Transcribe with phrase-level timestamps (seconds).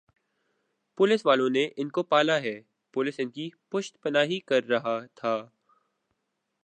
[0.97, 2.55] police والوں نے ان کو پالا ھے
[2.93, 5.35] پولیس ان کی پشت پناہی کررہا تھا